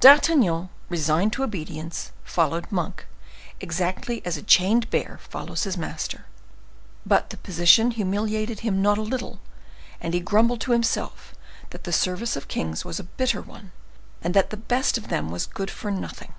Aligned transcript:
D'Artagnan, 0.00 0.68
resigned 0.90 1.32
to 1.32 1.42
obedience, 1.42 2.12
followed 2.24 2.70
Monk 2.70 3.06
exactly 3.58 4.20
as 4.26 4.36
a 4.36 4.42
chained 4.42 4.90
bear 4.90 5.16
follows 5.22 5.62
his 5.64 5.78
master; 5.78 6.26
but 7.06 7.30
the 7.30 7.38
position 7.38 7.92
humiliated 7.92 8.60
him 8.60 8.82
not 8.82 8.98
a 8.98 9.00
little, 9.00 9.40
and 9.98 10.12
he 10.12 10.20
grumbled 10.20 10.60
to 10.60 10.72
himself 10.72 11.34
that 11.70 11.84
the 11.84 11.90
service 11.94 12.36
of 12.36 12.48
kings 12.48 12.84
was 12.84 13.00
a 13.00 13.04
bitter 13.04 13.40
one, 13.40 13.72
and 14.20 14.34
that 14.34 14.50
the 14.50 14.58
best 14.58 14.98
of 14.98 15.08
them 15.08 15.30
was 15.30 15.46
good 15.46 15.70
for 15.70 15.90
nothing. 15.90 16.34